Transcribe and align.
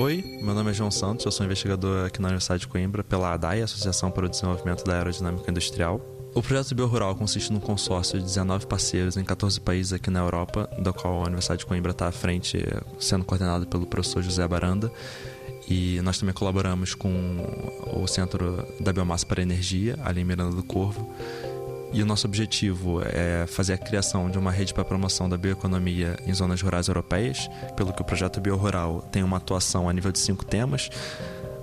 Oi, 0.00 0.24
meu 0.40 0.54
nome 0.54 0.70
é 0.70 0.72
João 0.72 0.90
Santos, 0.90 1.26
eu 1.26 1.30
sou 1.30 1.44
investigador 1.44 2.06
aqui 2.06 2.22
na 2.22 2.28
Universidade 2.28 2.62
de 2.62 2.68
Coimbra 2.68 3.04
pela 3.04 3.34
ADAI, 3.34 3.60
Associação 3.60 4.10
para 4.10 4.24
o 4.24 4.30
Desenvolvimento 4.30 4.82
da 4.82 4.94
Aerodinâmica 4.94 5.50
Industrial. 5.50 6.00
O 6.34 6.42
projeto 6.42 6.74
BioRural 6.74 7.14
consiste 7.14 7.52
num 7.52 7.60
consórcio 7.60 8.18
de 8.18 8.24
19 8.24 8.66
parceiros 8.66 9.18
em 9.18 9.24
14 9.24 9.60
países 9.60 9.92
aqui 9.92 10.08
na 10.08 10.20
Europa, 10.20 10.70
da 10.78 10.90
qual 10.90 11.18
a 11.18 11.26
Universidade 11.26 11.58
de 11.58 11.66
Coimbra 11.66 11.90
está 11.90 12.06
à 12.08 12.12
frente, 12.12 12.64
sendo 12.98 13.26
coordenado 13.26 13.66
pelo 13.66 13.84
professor 13.84 14.22
José 14.22 14.48
Baranda. 14.48 14.90
E 15.68 16.00
nós 16.00 16.18
também 16.18 16.34
colaboramos 16.34 16.94
com 16.94 17.12
o 17.92 18.06
Centro 18.06 18.66
da 18.80 18.94
Biomassa 18.94 19.26
para 19.26 19.42
Energia, 19.42 19.98
ali 20.02 20.22
em 20.22 20.24
Miranda 20.24 20.56
do 20.56 20.62
Corvo, 20.62 21.14
e 21.92 22.02
o 22.02 22.06
nosso 22.06 22.26
objetivo 22.26 23.02
é 23.02 23.46
fazer 23.46 23.72
a 23.72 23.78
criação 23.78 24.30
de 24.30 24.38
uma 24.38 24.50
rede 24.50 24.72
para 24.72 24.84
promoção 24.84 25.28
da 25.28 25.36
bioeconomia 25.36 26.16
em 26.26 26.32
zonas 26.32 26.62
rurais 26.62 26.88
europeias, 26.88 27.48
pelo 27.76 27.92
que 27.92 28.00
o 28.00 28.04
projeto 28.04 28.40
BioRural 28.40 29.02
tem 29.10 29.22
uma 29.22 29.38
atuação 29.38 29.88
a 29.88 29.92
nível 29.92 30.12
de 30.12 30.18
cinco 30.18 30.44
temas: 30.44 30.88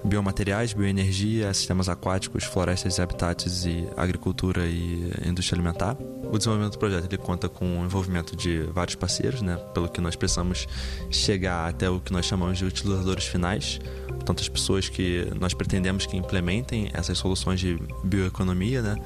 biomateriais, 0.03 0.73
bioenergia, 0.73 1.53
sistemas 1.53 1.87
aquáticos, 1.87 2.43
florestas 2.43 2.97
e 2.97 3.01
habitats 3.01 3.65
e 3.65 3.87
agricultura 3.95 4.65
e 4.65 5.11
indústria 5.25 5.55
alimentar. 5.55 5.95
O 6.29 6.37
desenvolvimento 6.37 6.73
do 6.73 6.79
projeto 6.79 7.05
ele 7.05 7.17
conta 7.17 7.47
com 7.47 7.79
o 7.79 7.85
envolvimento 7.85 8.35
de 8.35 8.63
vários 8.73 8.95
parceiros, 8.95 9.41
né, 9.41 9.55
pelo 9.73 9.87
que 9.87 10.01
nós 10.01 10.15
precisamos 10.15 10.67
chegar 11.09 11.69
até 11.69 11.89
o 11.89 12.01
que 12.01 12.11
nós 12.11 12.25
chamamos 12.25 12.57
de 12.57 12.65
utilizadores 12.65 13.25
finais, 13.25 13.79
portanto 14.27 14.41
as 14.41 14.49
pessoas 14.49 14.89
que 14.89 15.25
nós 15.39 15.53
pretendemos 15.53 16.05
que 16.05 16.17
implementem 16.17 16.89
essas 16.93 17.17
soluções 17.17 17.61
de 17.61 17.79
bioeconomia, 18.03 18.81
né, 18.81 18.97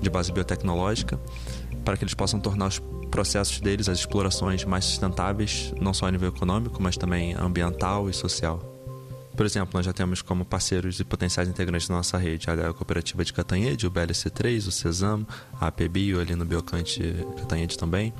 de 0.00 0.10
base 0.10 0.30
biotecnológica, 0.30 1.18
para 1.82 1.96
que 1.96 2.04
eles 2.04 2.12
possam 2.12 2.38
tornar 2.38 2.66
os 2.66 2.78
processos 3.10 3.58
deles, 3.60 3.88
as 3.88 4.00
explorações 4.00 4.64
mais 4.64 4.84
sustentáveis, 4.84 5.72
não 5.80 5.94
só 5.94 6.06
a 6.06 6.10
nível 6.10 6.28
econômico, 6.28 6.82
mas 6.82 6.96
também 6.96 7.32
ambiental 7.34 8.10
e 8.10 8.12
social. 8.12 8.60
Por 9.34 9.46
exemplo, 9.46 9.70
nós 9.74 9.86
já 9.86 9.92
temos 9.92 10.20
como 10.20 10.44
parceiros 10.44 11.00
e 11.00 11.04
potenciais 11.04 11.48
integrantes 11.48 11.88
da 11.88 11.94
nossa 11.94 12.18
rede 12.18 12.50
a 12.50 12.72
Cooperativa 12.72 13.24
de 13.24 13.32
Catanhede, 13.32 13.86
o 13.86 13.90
BLC3, 13.90 14.66
o 14.66 14.72
CESAM, 14.72 15.26
a 15.58 15.68
APBio 15.68 16.20
ali 16.20 16.34
no 16.34 16.44
Biocante 16.44 17.14
Catanhede 17.38 17.78
também. 17.78 18.12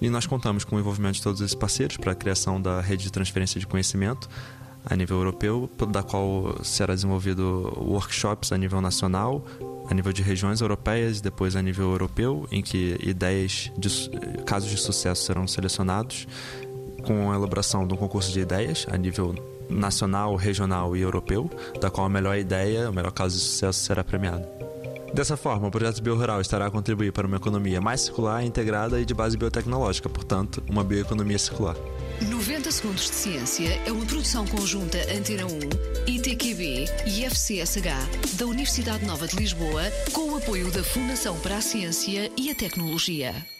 E 0.00 0.10
nós 0.10 0.26
contamos 0.26 0.64
com 0.64 0.76
o 0.76 0.78
envolvimento 0.78 1.14
de 1.14 1.22
todos 1.22 1.40
esses 1.40 1.54
parceiros 1.54 1.96
para 1.96 2.12
a 2.12 2.14
criação 2.14 2.60
da 2.60 2.80
rede 2.80 3.04
de 3.04 3.12
transferência 3.12 3.58
de 3.60 3.66
conhecimento 3.66 4.28
a 4.84 4.96
nível 4.96 5.18
europeu, 5.18 5.70
da 5.88 6.02
qual 6.02 6.56
será 6.62 6.94
desenvolvido 6.94 7.72
workshops 7.76 8.52
a 8.52 8.58
nível 8.58 8.80
nacional, 8.80 9.44
a 9.88 9.94
nível 9.94 10.12
de 10.12 10.22
regiões 10.22 10.60
europeias 10.60 11.18
e 11.18 11.22
depois 11.22 11.56
a 11.56 11.62
nível 11.62 11.90
europeu, 11.90 12.46
em 12.50 12.62
que 12.62 12.98
ideias, 13.02 13.70
de, 13.76 13.88
casos 14.44 14.70
de 14.70 14.76
sucesso 14.76 15.24
serão 15.24 15.46
selecionados 15.46 16.26
com 17.06 17.30
a 17.30 17.34
elaboração 17.34 17.86
de 17.86 17.94
um 17.94 17.96
concurso 17.96 18.32
de 18.32 18.40
ideias 18.40 18.86
a 18.90 18.96
nível 18.96 19.34
nacional, 19.68 20.36
regional 20.36 20.96
e 20.96 21.00
europeu, 21.00 21.50
da 21.80 21.90
qual 21.90 22.06
a 22.06 22.10
melhor 22.10 22.36
ideia, 22.36 22.90
o 22.90 22.92
melhor 22.92 23.12
caso 23.12 23.36
de 23.36 23.42
sucesso 23.42 23.80
será 23.80 24.04
premiado. 24.04 24.63
Dessa 25.14 25.36
forma, 25.36 25.68
o 25.68 25.70
projeto 25.70 26.02
BioRural 26.02 26.40
estará 26.40 26.66
a 26.66 26.70
contribuir 26.72 27.12
para 27.12 27.24
uma 27.24 27.36
economia 27.36 27.80
mais 27.80 28.00
circular, 28.00 28.44
integrada 28.44 29.00
e 29.00 29.04
de 29.04 29.14
base 29.14 29.36
biotecnológica, 29.36 30.08
portanto, 30.08 30.60
uma 30.68 30.82
bioeconomia 30.82 31.38
circular. 31.38 31.76
90 32.20 32.72
Segundos 32.72 33.04
de 33.04 33.14
Ciência 33.14 33.80
é 33.86 33.92
uma 33.92 34.04
produção 34.04 34.44
conjunta 34.44 34.98
Antena 35.16 35.46
1, 35.46 36.10
ITQB 36.12 36.86
e 37.06 37.24
FCSH 37.26 38.36
da 38.36 38.46
Universidade 38.46 39.04
Nova 39.06 39.28
de 39.28 39.36
Lisboa, 39.36 39.84
com 40.12 40.32
o 40.32 40.36
apoio 40.36 40.68
da 40.72 40.82
Fundação 40.82 41.38
para 41.38 41.58
a 41.58 41.60
Ciência 41.60 42.28
e 42.36 42.50
a 42.50 42.54
Tecnologia. 42.56 43.53